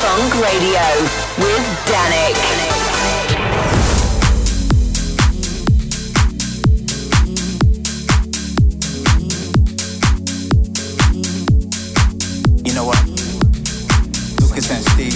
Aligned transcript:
Funk 0.00 0.32
Radio 0.40 0.86
with 1.38 1.66
Danik. 1.88 2.36
You 12.64 12.74
know 12.74 12.84
what? 12.84 12.98
Lucas 14.40 14.70
and 14.70 14.84
Steve, 14.94 15.14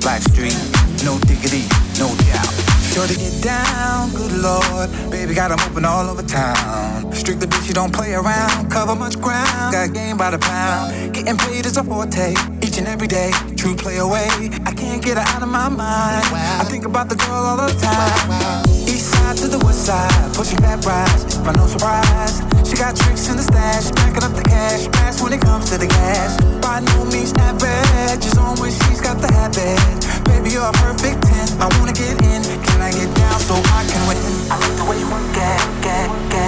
Blackstreet, 0.00 0.56
no 1.04 1.18
diggity, 1.26 1.64
no 1.98 2.08
doubt. 2.30 2.48
Sure 2.92 3.06
to 3.06 3.14
get 3.14 3.42
down, 3.42 4.10
good 4.10 4.32
lord. 4.32 4.90
Baby 5.10 5.34
got 5.34 5.50
'em 5.50 5.60
open 5.60 5.84
all 5.84 6.08
over 6.08 6.22
town. 6.22 7.12
Strictly 7.14 7.46
bitch, 7.46 7.66
you 7.68 7.74
don't 7.74 7.92
play 7.92 8.14
around. 8.14 8.70
Cover 8.70 8.94
much 8.94 9.20
ground, 9.20 9.72
got 9.72 9.92
game 9.92 10.16
by 10.16 10.30
the 10.30 10.38
pound. 10.38 11.12
Getting 11.14 11.36
paid 11.36 11.66
is 11.66 11.76
a 11.76 11.84
forte, 11.84 12.34
each 12.72 12.78
and 12.78 12.88
every 12.88 13.08
day. 13.08 13.30
True 13.56 13.76
play 13.76 13.98
away, 13.98 14.28
I 14.64 14.72
can't 14.72 15.04
get 15.04 15.18
her 15.18 15.26
out 15.36 15.42
of 15.42 15.48
my 15.48 15.68
mind. 15.68 16.24
I 16.32 16.64
think 16.64 16.86
about 16.86 17.08
the 17.10 17.16
girl 17.16 17.44
all 17.44 17.56
the 17.56 17.68
time. 17.76 18.64
East 18.88 19.12
side 19.12 19.36
to 19.38 19.48
the 19.48 19.58
west 19.58 19.84
side, 19.84 20.32
pushing 20.32 20.60
that 20.62 20.80
rise, 20.86 21.36
but 21.44 21.52
no 21.56 21.66
surprise. 21.66 22.40
She 22.64 22.76
got 22.76 22.96
tricks 22.96 23.28
in 23.28 23.36
the 23.36 23.42
stash, 23.42 23.90
backing 23.92 24.24
up 24.24 24.32
the 24.32 24.42
cash, 24.42 24.88
fast 24.96 25.22
when 25.22 25.32
it 25.32 25.40
comes 25.42 25.68
to 25.70 25.76
the 25.76 25.86
gas. 25.86 26.40
By 26.64 26.80
no 26.80 27.04
means 27.12 27.32
average, 27.36 28.24
is 28.24 28.38
on 28.38 28.56
when 28.56 28.70
she's 28.70 29.00
got 29.00 29.20
the 29.20 29.28
habit. 29.28 29.76
Baby, 30.24 30.56
you're 30.56 30.64
a 30.64 30.72
perfect 30.72 31.20
10. 31.28 31.60
I 31.60 31.68
wanna 31.76 31.92
get 31.92 32.16
in, 32.24 32.40
can 32.40 32.80
I 32.80 32.90
get 32.92 33.12
down 33.12 33.38
so 33.40 33.54
I 33.76 33.84
can 33.84 34.02
win? 34.08 34.16
I 34.48 34.56
like 34.56 34.76
the 34.80 34.84
way 34.88 34.96
you 34.96 35.08
work, 35.12 35.28
get, 35.36 35.60
get, 35.84 36.08
get, 36.32 36.41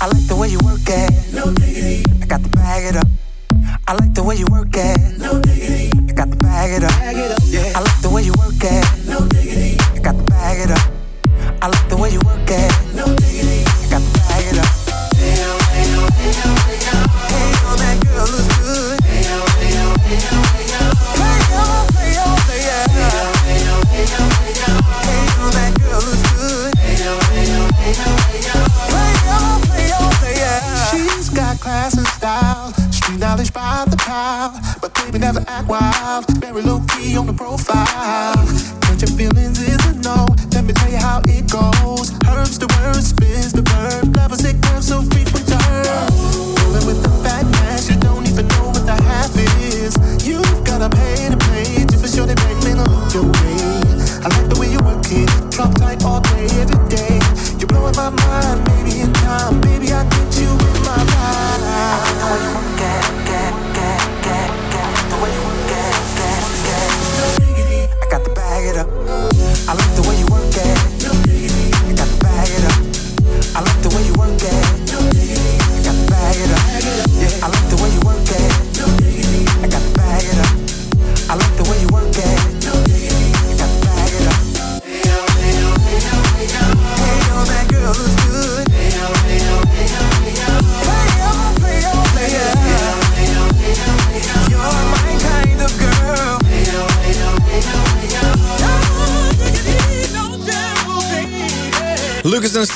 I 0.00 0.06
like 0.06 0.26
the 0.28 0.36
way 0.36 0.48
you 0.48 0.58
work 0.64 0.86
it. 0.86 1.34
No 1.34 1.52
diggity. 1.52 2.04
I 2.22 2.26
got 2.26 2.42
to 2.44 2.50
bag 2.50 2.84
it 2.84 2.96
up. 2.96 3.08
I 3.88 3.94
like 3.94 4.14
the 4.14 4.22
way 4.22 4.36
you 4.36 4.46
work 4.50 4.68
it. 4.70 5.18
No 5.18 5.40
diggity. 5.40 5.90
I 6.08 6.12
got 6.12 6.30
to 6.30 6.36
bag 6.36 6.70
it 6.70 6.84
up. 6.84 6.90
Bag 7.00 7.16
it 7.16 7.32
up. 7.32 7.42
Yeah. 7.46 7.72
I 7.74 7.80
like 7.80 8.00
the 8.00 8.10
way 8.10 8.22
you 8.22 8.32
work 8.38 8.62
it. 8.62 8.84
No 9.08 9.26
diggity. 9.26 9.76
I 9.96 9.98
got 9.98 10.14
to 10.14 10.22
bag 10.30 10.60
it 10.60 10.70
up. 10.70 10.92
I 11.60 11.66
like 11.66 11.88
the 11.88 11.96
way 11.96 12.10
you 12.10 12.20
work 12.24 12.46
it. 12.46 12.70
No 12.94 13.06
diggity. 13.16 13.64
I 13.66 13.90
got 13.90 14.02
to 14.02 14.18
bag 14.22 14.44
it 14.46 14.58
up. 14.62 14.70
Hey 15.18 15.34
yo, 15.42 15.58
hey 15.66 16.57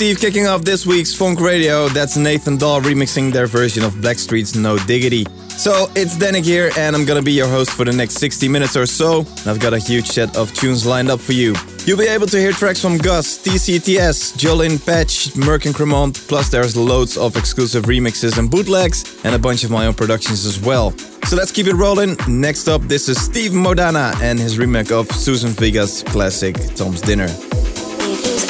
Steve 0.02 0.18
kicking 0.18 0.48
off 0.48 0.62
this 0.62 0.84
week's 0.84 1.14
Funk 1.14 1.38
Radio. 1.38 1.86
That's 1.86 2.16
Nathan 2.16 2.56
Dawe 2.56 2.80
remixing 2.80 3.32
their 3.32 3.46
version 3.46 3.84
of 3.84 3.94
Blackstreet's 3.94 4.56
No 4.56 4.76
Diggity. 4.76 5.24
So 5.50 5.86
it's 5.94 6.16
Danik 6.16 6.42
here, 6.42 6.72
and 6.76 6.96
I'm 6.96 7.04
gonna 7.04 7.22
be 7.22 7.30
your 7.30 7.46
host 7.46 7.70
for 7.70 7.84
the 7.84 7.92
next 7.92 8.14
60 8.14 8.48
minutes 8.48 8.76
or 8.76 8.84
so. 8.84 9.20
I've 9.46 9.60
got 9.60 9.74
a 9.74 9.78
huge 9.78 10.06
set 10.06 10.36
of 10.36 10.52
tunes 10.54 10.84
lined 10.84 11.08
up 11.08 11.20
for 11.20 11.34
you. 11.34 11.54
You'll 11.86 11.98
be 11.98 12.08
able 12.08 12.26
to 12.26 12.36
hear 12.36 12.50
tracks 12.50 12.80
from 12.80 12.98
Gus, 12.98 13.38
TCTS, 13.38 14.32
Jolin 14.36 14.84
Patch, 14.84 15.36
Merk 15.36 15.66
and 15.66 15.74
Kremont, 15.74 16.26
plus 16.26 16.48
there's 16.48 16.76
loads 16.76 17.16
of 17.16 17.36
exclusive 17.36 17.84
remixes 17.84 18.38
and 18.38 18.50
bootlegs, 18.50 19.04
and 19.22 19.36
a 19.36 19.38
bunch 19.38 19.62
of 19.62 19.70
my 19.70 19.86
own 19.86 19.94
productions 19.94 20.44
as 20.44 20.58
well. 20.58 20.90
So 21.28 21.36
let's 21.36 21.52
keep 21.52 21.68
it 21.68 21.74
rolling. 21.74 22.16
Next 22.26 22.66
up, 22.66 22.82
this 22.82 23.08
is 23.08 23.24
Steve 23.24 23.52
Modana 23.52 24.20
and 24.20 24.40
his 24.40 24.58
remake 24.58 24.90
of 24.90 25.08
Suzanne 25.12 25.52
Vega's 25.52 26.02
classic 26.02 26.56
Tom's 26.74 27.00
Diner. 27.00 27.28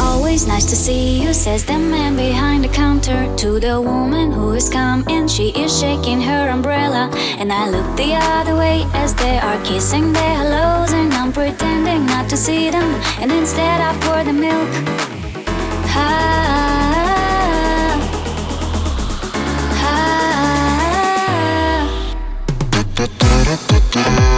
Always 0.03 0.47
nice 0.47 0.65
to 0.67 0.77
see 0.77 1.23
you, 1.23 1.33
says 1.33 1.65
the 1.65 1.79
man 1.79 2.17
behind 2.17 2.65
the 2.65 2.69
counter. 2.69 3.21
To 3.37 3.61
the 3.61 3.81
woman 3.81 4.33
who 4.33 4.53
is 4.53 4.69
coming, 4.69 5.29
she 5.29 5.51
is 5.51 5.79
shaking 5.79 6.21
her 6.21 6.49
umbrella. 6.51 7.09
And 7.39 7.53
I 7.53 7.71
look 7.71 7.97
the 7.97 8.15
other 8.15 8.57
way 8.57 8.85
as 8.95 9.15
they 9.15 9.39
are 9.39 9.63
kissing 9.63 10.13
their 10.13 10.35
hellos. 10.37 10.93
And 10.93 11.13
I'm 11.15 11.33
pretending 11.33 12.07
not 12.07 12.29
to 12.31 12.37
see 12.37 12.71
them. 12.71 12.95
And 13.21 13.31
instead, 13.31 13.81
I 13.81 13.93
pour 14.01 14.25
the 14.25 14.33
milk. 14.33 14.69
Ah, 15.95 16.43
ah. 24.19 24.32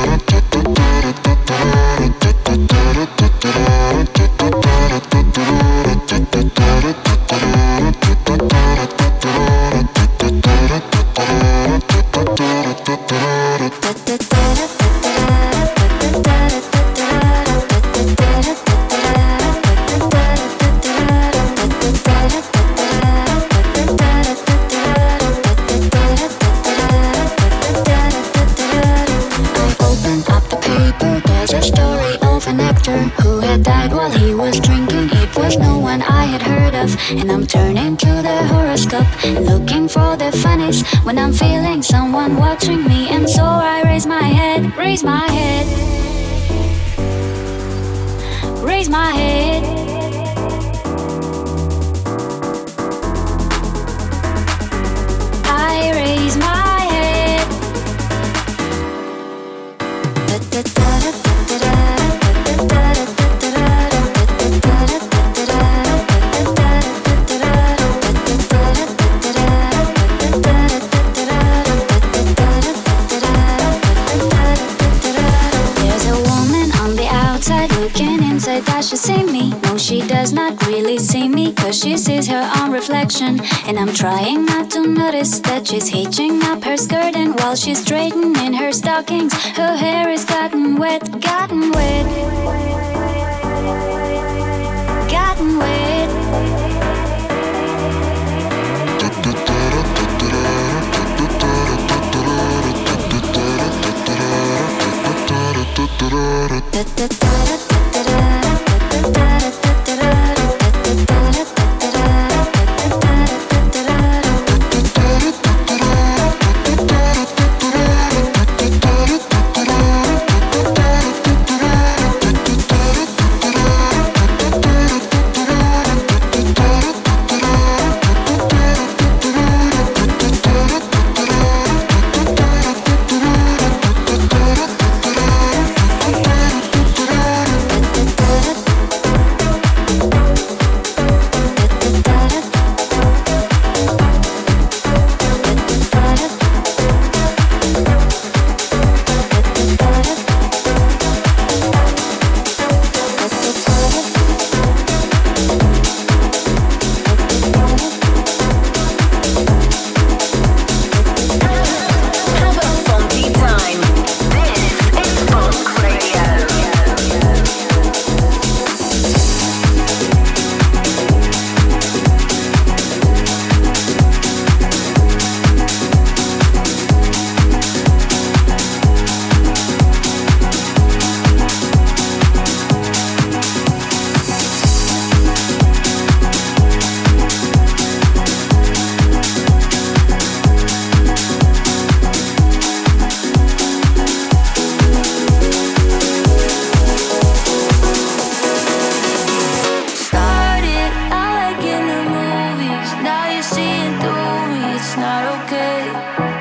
away. 205.75 206.34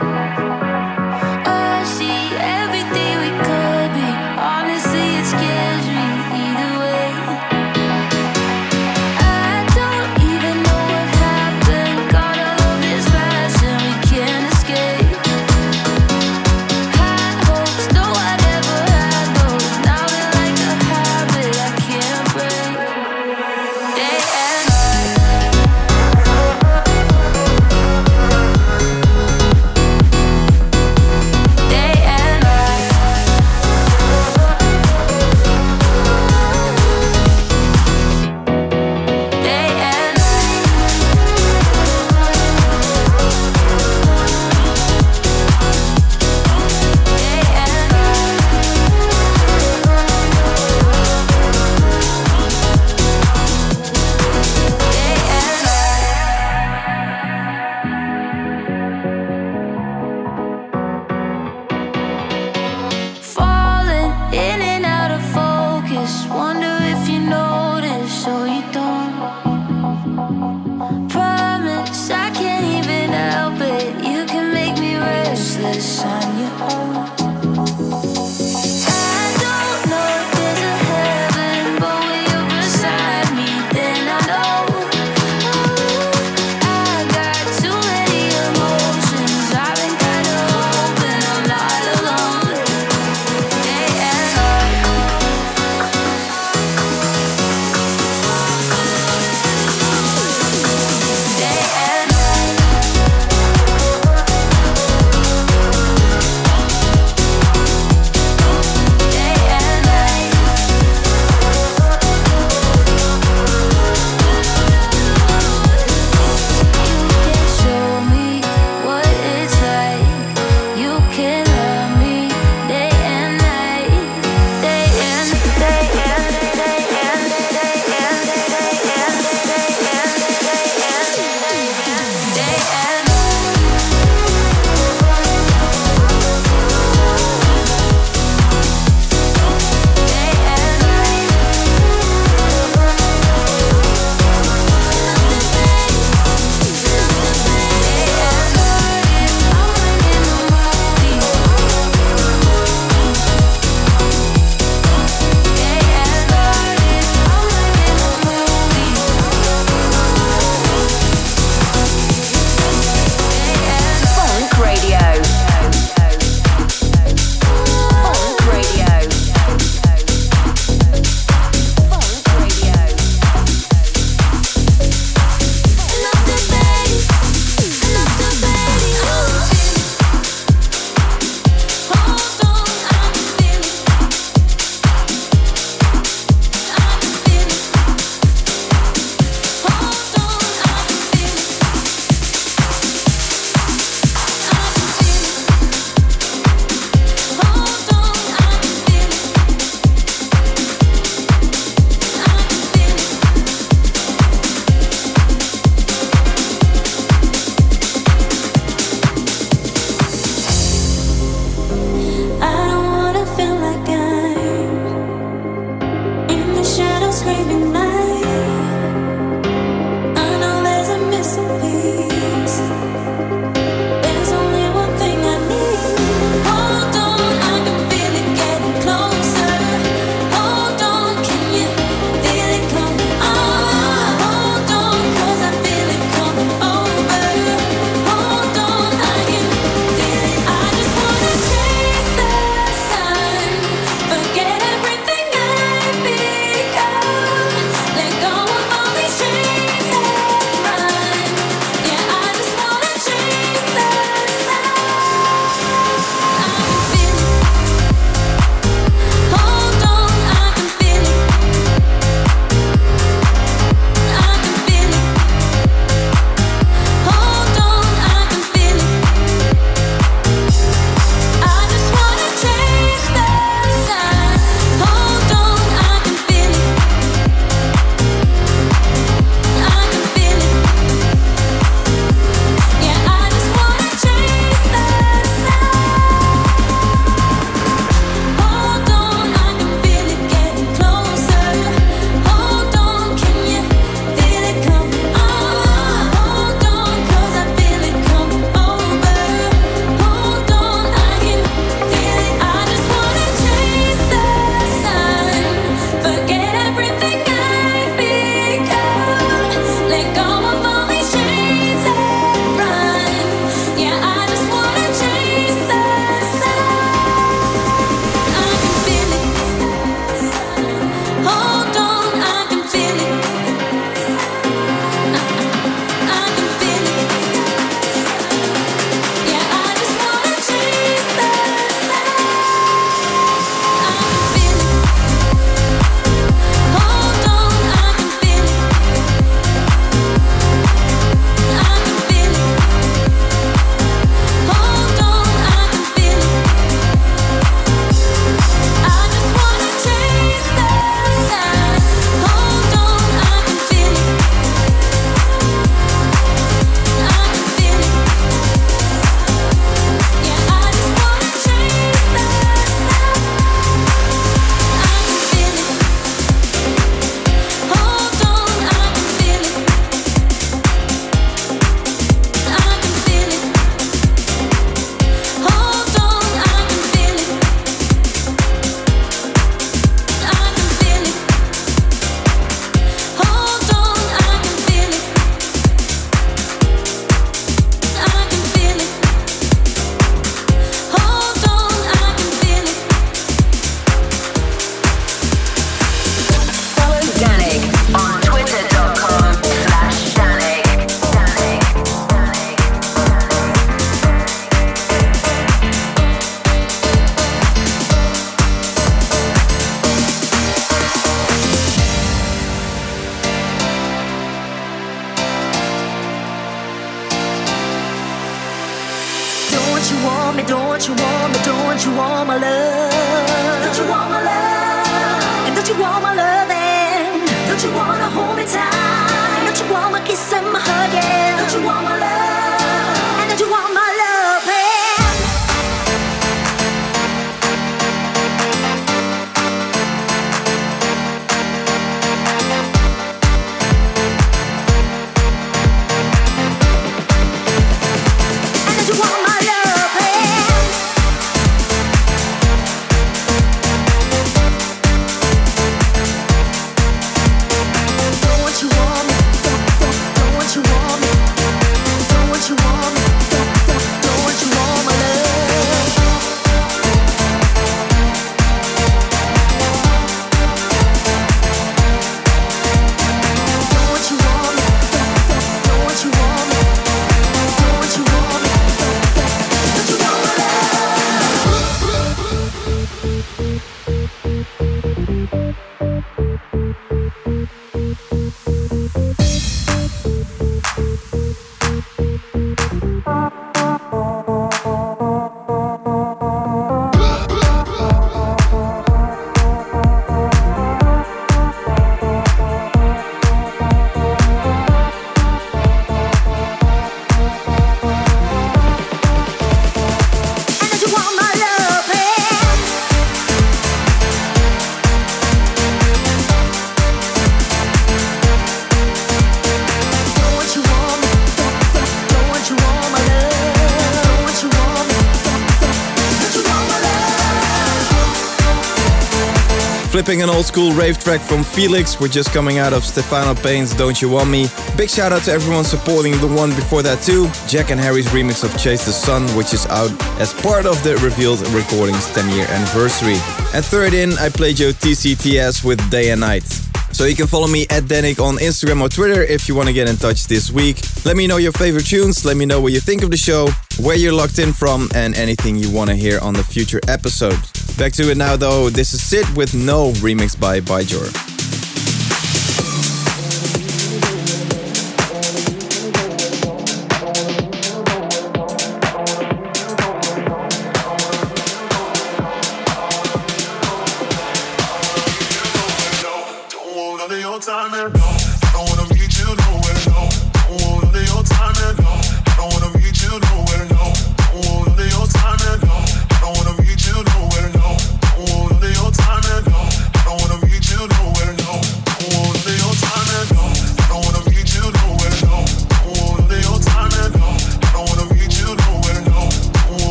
Flipping 530.04 530.22
an 530.22 530.30
old 530.30 530.46
school 530.46 530.74
rave 530.74 531.00
track 531.00 531.22
from 531.22 531.46
Felix. 531.46 531.98
We're 531.98 532.10
just 532.10 532.34
coming 532.34 532.58
out 532.58 532.74
of 532.74 532.84
Stefano 532.84 533.36
Payne's 533.36 533.74
Don't 533.74 534.02
You 534.02 534.10
Want 534.10 534.30
Me. 534.30 534.48
Big 534.76 534.90
shout 534.90 535.14
out 535.14 535.22
to 535.24 535.32
everyone 535.32 535.64
supporting 535.64 536.12
the 536.20 536.28
one 536.28 536.50
before 536.50 536.82
that 536.82 537.02
too. 537.02 537.30
Jack 537.48 537.72
and 537.72 537.80
Harry's 537.80 538.08
remix 538.08 538.44
of 538.44 538.52
Chase 538.62 538.86
the 538.86 538.92
Sun, 538.92 539.24
which 539.38 539.54
is 539.54 539.66
out 539.68 539.90
as 540.20 540.34
part 540.34 540.66
of 540.66 540.84
the 540.84 540.98
Revealed 540.98 541.40
Recordings 541.52 542.06
10 542.12 542.36
year 542.36 542.46
anniversary. 542.50 543.16
And 543.56 543.64
third 543.64 543.94
in, 543.94 544.12
I 544.20 544.28
played 544.28 544.58
Joe 544.58 544.72
TCTS 544.72 545.64
with 545.64 545.80
Day 545.90 546.10
and 546.10 546.20
Night. 546.20 546.44
So 546.92 547.06
you 547.06 547.16
can 547.16 547.28
follow 547.28 547.48
me 547.48 547.66
at 547.70 547.84
Danik 547.84 548.20
on 548.20 548.36
Instagram 548.40 548.82
or 548.82 548.90
Twitter 548.90 549.24
if 549.24 549.48
you 549.48 549.56
want 549.56 549.70
to 549.70 549.74
get 549.74 549.88
in 549.88 549.96
touch 549.96 550.28
this 550.28 550.52
week. 550.52 550.82
Let 551.06 551.16
me 551.16 551.28
know 551.28 551.38
your 551.38 551.54
favorite 551.54 551.86
tunes, 551.86 552.26
let 552.26 552.36
me 552.36 552.46
know 552.46 552.60
what 552.60 552.74
you 552.74 552.82
think 552.82 553.04
of 553.04 553.10
the 553.10 553.16
show, 553.16 553.48
where 553.80 553.96
you're 553.96 554.12
locked 554.12 554.38
in 554.38 554.52
from, 554.52 554.90
and 554.96 555.16
anything 555.16 555.56
you 555.56 555.72
want 555.72 555.92
to 555.92 555.96
hear 555.96 556.20
on 556.20 556.34
the 556.34 556.44
future 556.44 556.82
episodes. 556.90 557.53
Back 557.78 557.92
to 557.94 558.12
it 558.12 558.18
now 558.18 558.36
though, 558.36 558.70
this 558.70 558.94
is 558.94 559.02
Sid 559.02 559.36
with 559.36 559.56
No 559.56 559.92
remix 559.94 560.40
by 560.40 560.60
Bajor. 560.60 561.23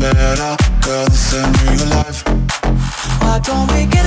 better. 0.00 0.56
Girl, 0.82 1.04
this 1.06 1.32
a 1.34 1.42
real 1.42 1.86
life. 1.90 2.22
Why 3.20 3.40
don't 3.42 3.70
we 3.72 3.86
get 3.86 3.97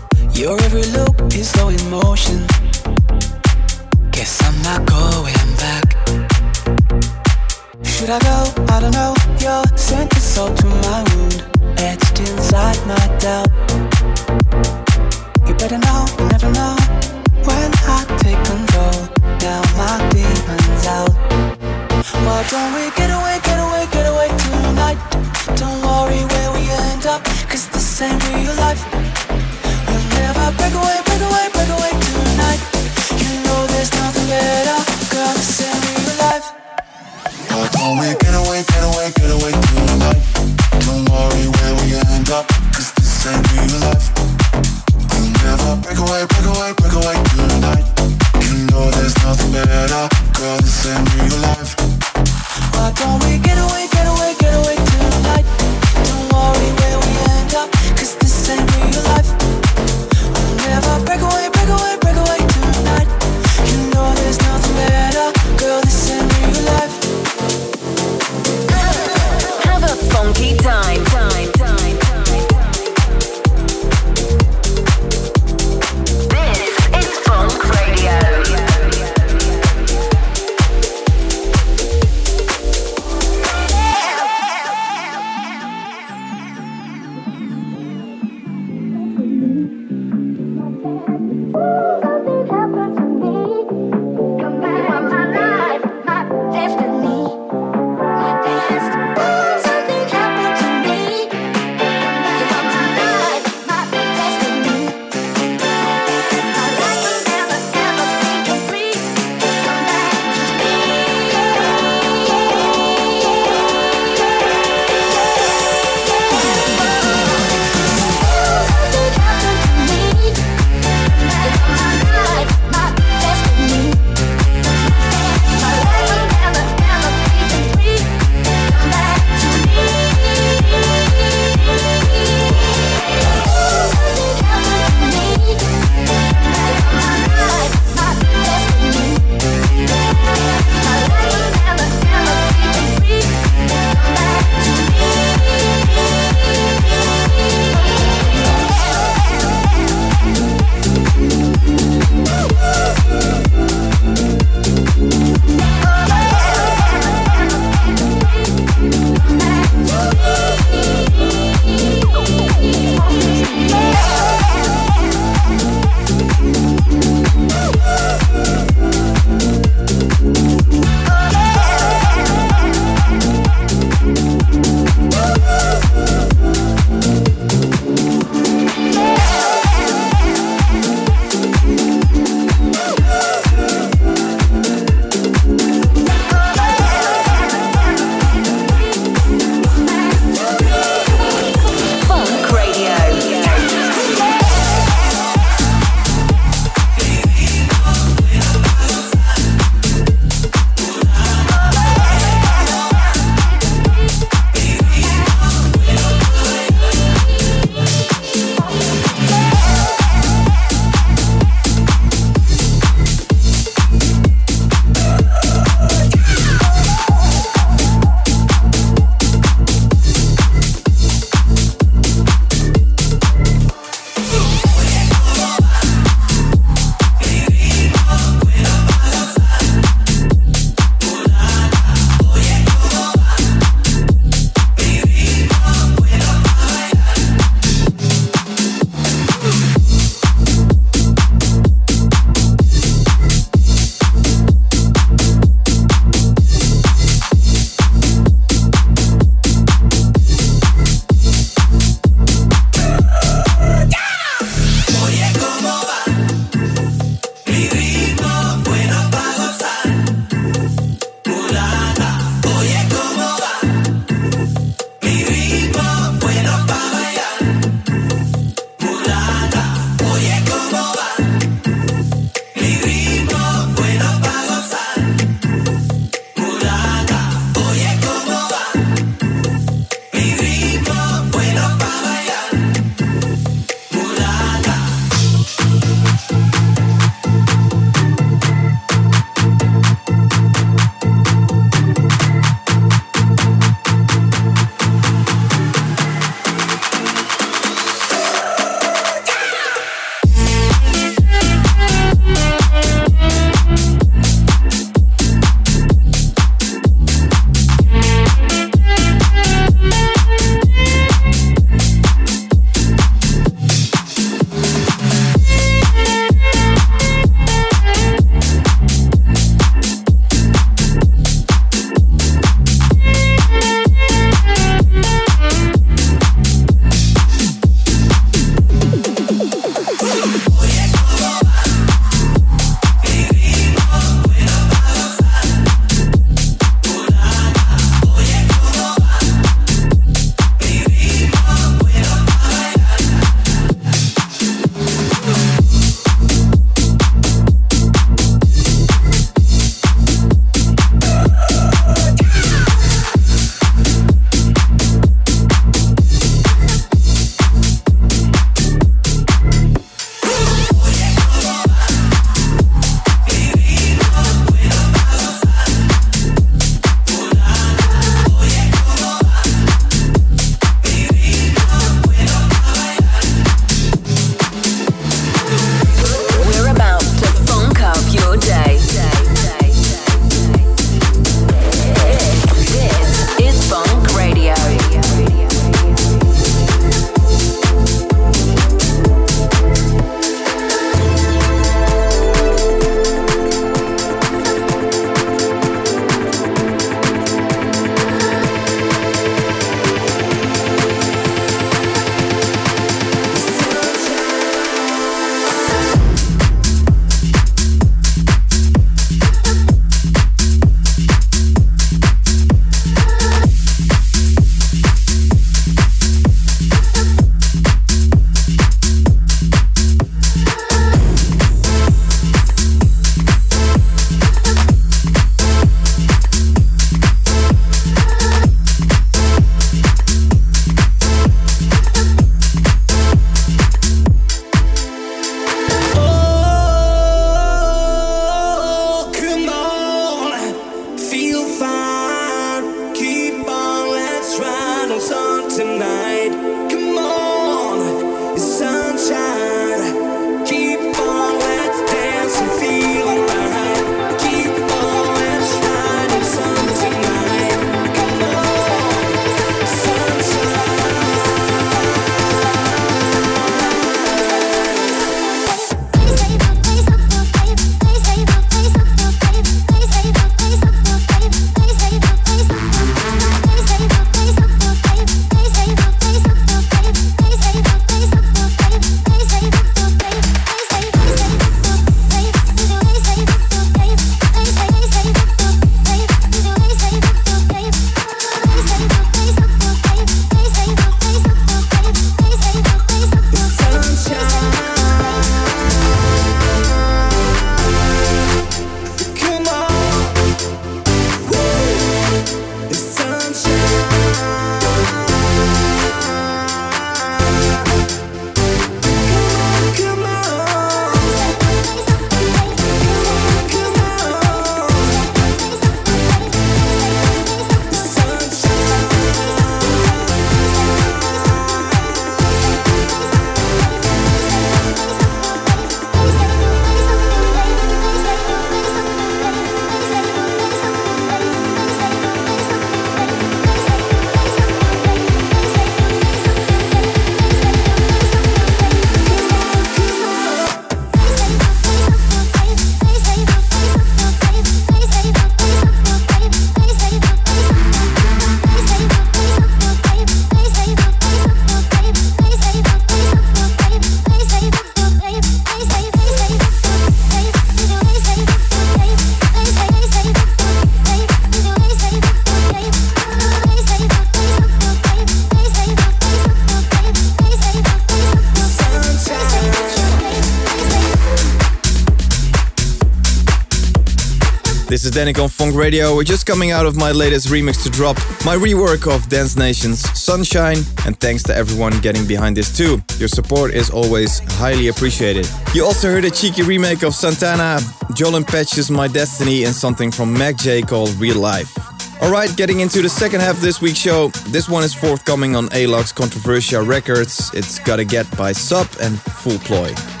This 574.81 574.95
is 574.95 574.99
Dannic 574.99 575.21
on 575.21 575.29
Funk 575.29 575.53
Radio. 575.53 575.95
We're 575.95 576.03
just 576.03 576.25
coming 576.25 576.49
out 576.49 576.65
of 576.65 576.75
my 576.75 576.91
latest 576.91 577.27
remix 577.27 577.61
to 577.65 577.69
drop, 577.69 577.97
my 578.25 578.35
rework 578.35 578.91
of 578.91 579.07
Dance 579.09 579.37
Nation's 579.37 579.79
Sunshine, 579.95 580.57
and 580.87 580.99
thanks 580.99 581.21
to 581.25 581.35
everyone 581.35 581.79
getting 581.81 582.07
behind 582.07 582.35
this 582.35 582.57
too. 582.57 582.81
Your 582.97 583.07
support 583.07 583.53
is 583.53 583.69
always 583.69 584.17
highly 584.39 584.69
appreciated. 584.69 585.29
You 585.53 585.65
also 585.65 585.91
heard 585.91 586.05
a 586.05 586.09
cheeky 586.09 586.41
remake 586.41 586.81
of 586.81 586.95
Santana, 586.95 587.59
Jolin 587.93 588.25
Patch's 588.25 588.71
My 588.71 588.87
Destiny, 588.87 589.43
and 589.43 589.53
something 589.53 589.91
from 589.91 590.11
Mac 590.13 590.35
J 590.37 590.63
called 590.63 590.89
Real 590.95 591.19
Life. 591.19 591.55
Alright, 592.01 592.35
getting 592.35 592.61
into 592.61 592.81
the 592.81 592.89
second 592.89 593.19
half 593.19 593.35
of 593.35 593.41
this 593.41 593.61
week's 593.61 593.77
show. 593.77 594.07
This 594.29 594.49
one 594.49 594.63
is 594.63 594.73
forthcoming 594.73 595.35
on 595.35 595.47
Alok's 595.49 595.93
Controversia 595.93 596.67
Records. 596.67 597.29
It's 597.35 597.59
Gotta 597.59 597.85
Get 597.85 598.09
by 598.17 598.31
Sub 598.31 598.67
and 598.81 598.99
Full 598.99 599.37
Ploy. 599.37 600.00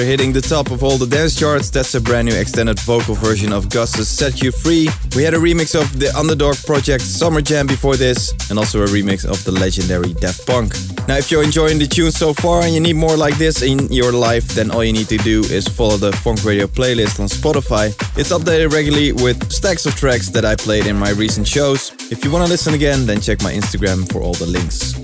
After 0.00 0.08
hitting 0.12 0.32
the 0.32 0.40
top 0.40 0.70
of 0.70 0.82
all 0.82 0.96
the 0.96 1.06
dance 1.06 1.38
charts, 1.38 1.68
that's 1.68 1.94
a 1.94 2.00
brand 2.00 2.26
new 2.26 2.34
extended 2.34 2.80
vocal 2.80 3.14
version 3.14 3.52
of 3.52 3.68
Gus's 3.68 4.08
Set 4.08 4.40
You 4.40 4.50
Free. 4.50 4.88
We 5.14 5.22
had 5.22 5.34
a 5.34 5.36
remix 5.36 5.78
of 5.78 6.00
the 6.00 6.10
Underdog 6.16 6.56
Project 6.64 7.02
Summer 7.02 7.42
Jam 7.42 7.66
before 7.66 7.96
this, 7.96 8.32
and 8.48 8.58
also 8.58 8.80
a 8.80 8.86
remix 8.86 9.26
of 9.26 9.44
the 9.44 9.52
legendary 9.52 10.14
Daft 10.14 10.46
Punk. 10.46 10.72
Now, 11.06 11.18
if 11.18 11.30
you're 11.30 11.42
enjoying 11.42 11.78
the 11.78 11.86
tune 11.86 12.12
so 12.12 12.32
far 12.32 12.62
and 12.62 12.72
you 12.72 12.80
need 12.80 12.96
more 12.96 13.14
like 13.14 13.36
this 13.36 13.60
in 13.60 13.92
your 13.92 14.10
life, 14.10 14.48
then 14.54 14.70
all 14.70 14.82
you 14.82 14.94
need 14.94 15.10
to 15.10 15.18
do 15.18 15.40
is 15.40 15.68
follow 15.68 15.98
the 15.98 16.12
Funk 16.12 16.46
Radio 16.46 16.66
playlist 16.66 17.20
on 17.20 17.28
Spotify. 17.28 17.88
It's 18.16 18.32
updated 18.32 18.72
regularly 18.72 19.12
with 19.12 19.52
stacks 19.52 19.84
of 19.84 19.96
tracks 19.96 20.30
that 20.30 20.46
I 20.46 20.56
played 20.56 20.86
in 20.86 20.98
my 20.98 21.10
recent 21.10 21.46
shows. 21.46 21.92
If 22.10 22.24
you 22.24 22.30
want 22.30 22.46
to 22.46 22.50
listen 22.50 22.72
again, 22.72 23.04
then 23.04 23.20
check 23.20 23.42
my 23.42 23.52
Instagram 23.52 24.10
for 24.10 24.22
all 24.22 24.32
the 24.32 24.46
links. 24.46 24.94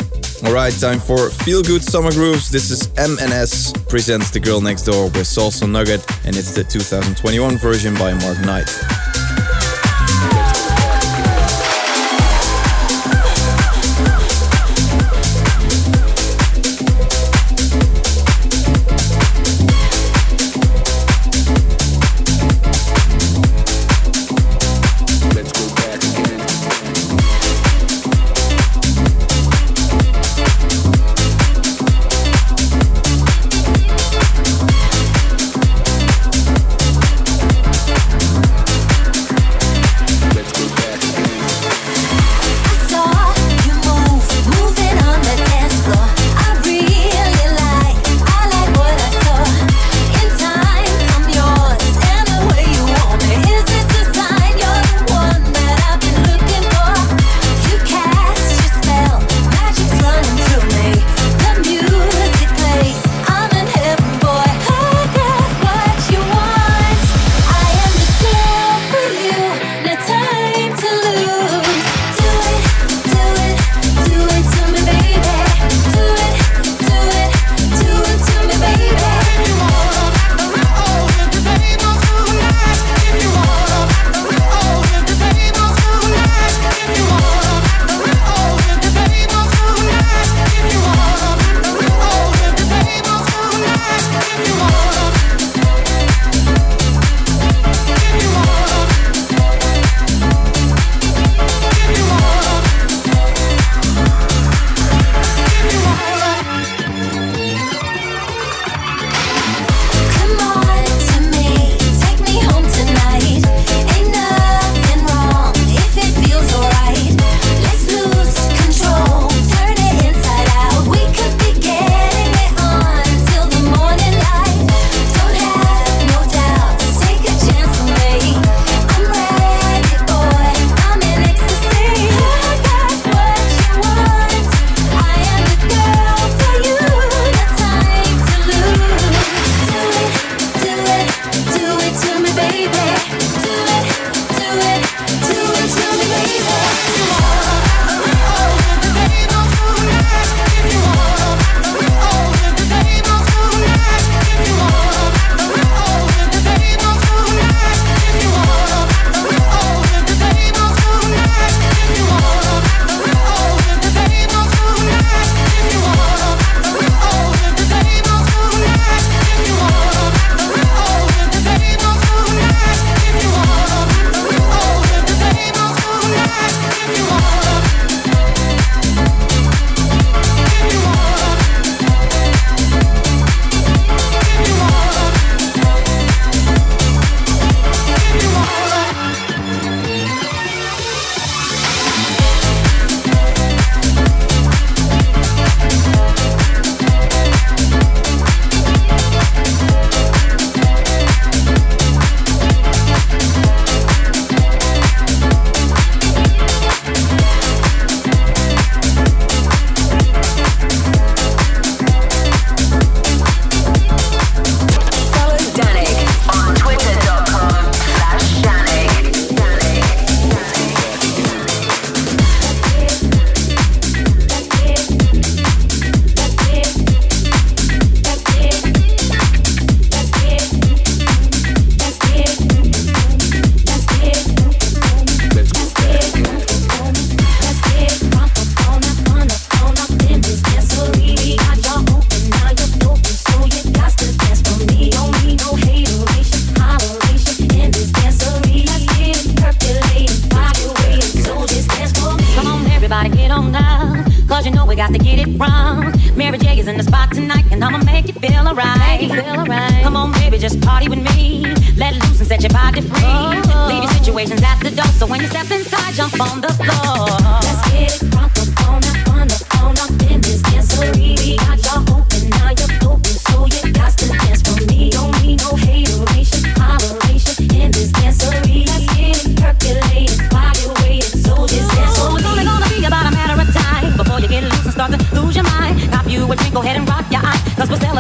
Alright, 0.47 0.79
time 0.79 1.01
for 1.01 1.29
Feel 1.29 1.61
Good 1.61 1.83
Summer 1.83 2.13
Grooves. 2.13 2.49
This 2.49 2.71
is 2.71 2.89
M&S 2.97 3.73
presents 3.89 4.31
The 4.31 4.39
Girl 4.39 4.61
Next 4.61 4.85
Door 4.85 5.07
with 5.07 5.27
Salsa 5.27 5.69
Nugget, 5.69 6.09
and 6.25 6.37
it's 6.37 6.55
the 6.55 6.63
2021 6.63 7.59
version 7.59 7.95
by 7.95 8.15
Mark 8.15 8.39
Knight. 8.43 9.06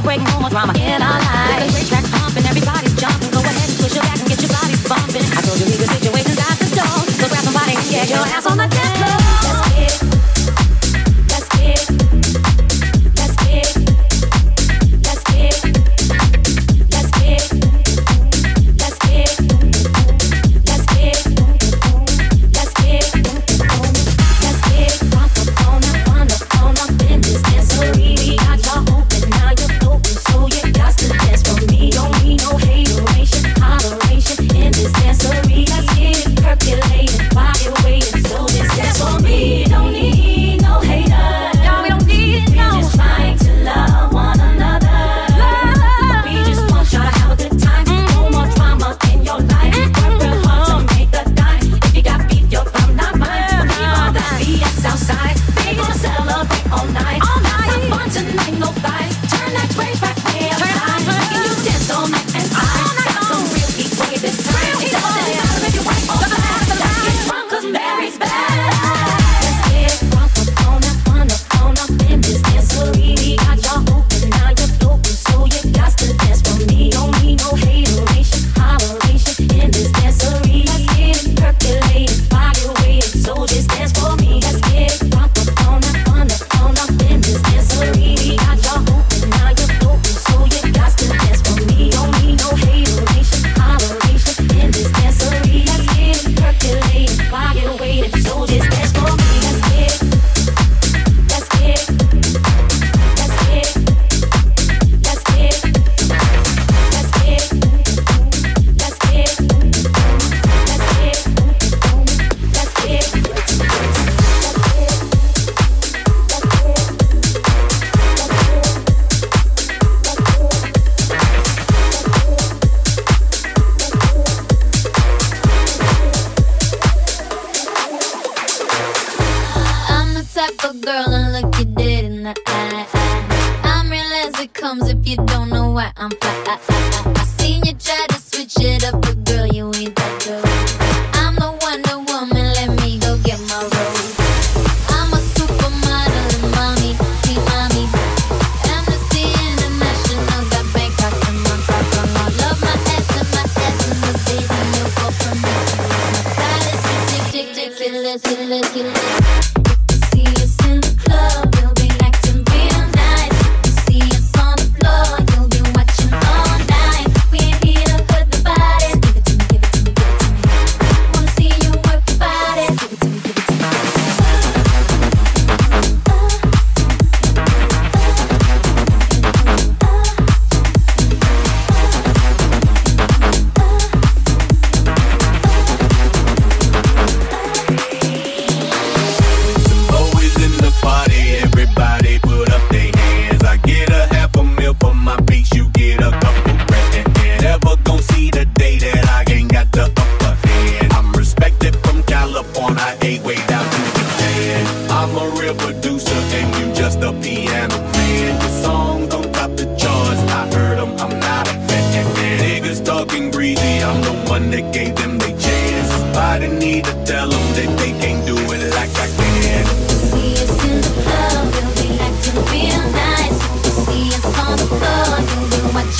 Ass 0.08 0.54
on 0.54 0.68
the 0.68 0.74
dance 0.74 1.25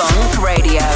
Funk 0.00 0.40
Radio. 0.40 0.89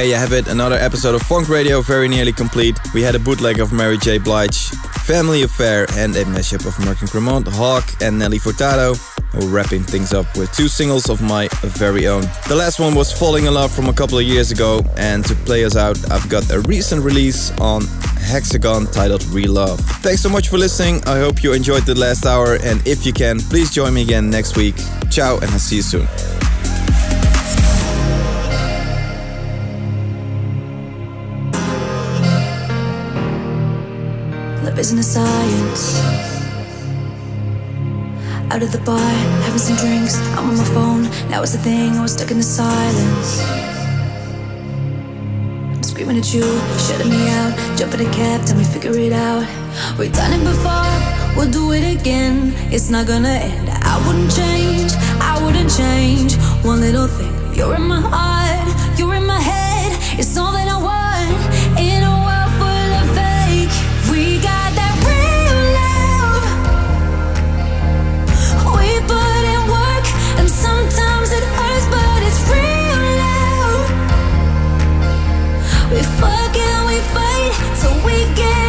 There 0.00 0.08
you 0.08 0.14
have 0.14 0.32
it, 0.32 0.48
another 0.48 0.76
episode 0.76 1.14
of 1.14 1.20
Funk 1.20 1.50
Radio, 1.50 1.82
very 1.82 2.08
nearly 2.08 2.32
complete. 2.32 2.74
We 2.94 3.02
had 3.02 3.14
a 3.14 3.18
bootleg 3.18 3.60
of 3.60 3.70
Mary 3.70 3.98
J. 3.98 4.16
Blige, 4.16 4.70
Family 5.04 5.42
Affair, 5.42 5.86
and 5.90 6.16
a 6.16 6.24
mashup 6.24 6.64
of 6.66 6.82
Merk 6.86 7.02
and 7.02 7.10
Kremont, 7.10 7.46
Hawk, 7.46 7.84
and 8.00 8.18
Nelly 8.18 8.38
Furtado. 8.38 8.96
We're 9.34 9.48
wrapping 9.48 9.82
things 9.82 10.14
up 10.14 10.24
with 10.38 10.50
two 10.54 10.68
singles 10.68 11.10
of 11.10 11.20
my 11.20 11.48
very 11.60 12.06
own. 12.06 12.22
The 12.48 12.56
last 12.56 12.80
one 12.80 12.94
was 12.94 13.12
Falling 13.12 13.44
in 13.44 13.52
Love 13.52 13.70
from 13.70 13.90
a 13.90 13.92
couple 13.92 14.16
of 14.16 14.24
years 14.24 14.50
ago, 14.50 14.80
and 14.96 15.22
to 15.26 15.34
play 15.34 15.66
us 15.66 15.76
out, 15.76 15.98
I've 16.10 16.30
got 16.30 16.50
a 16.50 16.60
recent 16.60 17.04
release 17.04 17.50
on 17.60 17.82
Hexagon 18.22 18.86
titled 18.86 19.22
Real 19.26 19.52
Love. 19.52 19.80
Thanks 20.00 20.22
so 20.22 20.30
much 20.30 20.48
for 20.48 20.56
listening. 20.56 21.06
I 21.06 21.18
hope 21.18 21.42
you 21.42 21.52
enjoyed 21.52 21.84
the 21.84 21.94
last 21.94 22.24
hour, 22.24 22.54
and 22.54 22.80
if 22.88 23.04
you 23.04 23.12
can, 23.12 23.38
please 23.38 23.70
join 23.70 23.92
me 23.92 24.00
again 24.00 24.30
next 24.30 24.56
week. 24.56 24.76
Ciao, 25.10 25.36
and 25.36 25.50
I'll 25.50 25.58
see 25.58 25.76
you 25.76 25.82
soon. 25.82 26.08
A 34.80 34.82
science. 34.82 36.00
Out 38.50 38.62
of 38.62 38.72
the 38.72 38.78
bar, 38.78 38.98
having 39.44 39.58
some 39.58 39.76
drinks. 39.76 40.16
I'm 40.38 40.48
on 40.48 40.56
my 40.56 40.64
phone. 40.64 41.02
Now 41.28 41.42
it's 41.42 41.52
the 41.52 41.58
thing. 41.58 41.98
I 41.98 42.00
was 42.00 42.14
stuck 42.14 42.30
in 42.30 42.38
the 42.38 42.42
silence. 42.42 43.42
I'm 45.76 45.82
screaming 45.82 46.16
at 46.16 46.32
you, 46.32 46.44
shutting 46.88 47.10
me 47.10 47.28
out. 47.28 47.52
Jump 47.76 47.92
in 47.92 48.00
a 48.00 48.10
cab, 48.10 48.46
tell 48.46 48.56
me 48.56 48.64
figure 48.64 48.96
it 48.96 49.12
out. 49.12 49.46
We've 49.98 50.14
done 50.14 50.32
it 50.32 50.42
before, 50.42 51.36
we'll 51.36 51.50
do 51.50 51.72
it 51.72 51.84
again. 52.00 52.54
It's 52.72 52.88
not 52.88 53.06
gonna 53.06 53.28
end. 53.28 53.68
I 53.68 54.02
wouldn't 54.06 54.34
change, 54.34 54.92
I 55.20 55.38
wouldn't 55.44 55.70
change. 55.70 56.36
One 56.64 56.80
little 56.80 57.06
thing. 57.06 57.34
You're 57.54 57.74
in 57.74 57.82
my 57.82 58.00
heart, 58.00 58.98
you're 58.98 59.14
in 59.14 59.26
my 59.26 59.40
head. 59.40 59.92
It's 60.18 60.36
all 60.38 60.52
that 60.52 60.68
I 60.68 60.78
want 60.80 61.78
in 61.78 62.02
a 62.02 62.19
till 77.80 78.04
we 78.04 78.16
get 78.34 78.59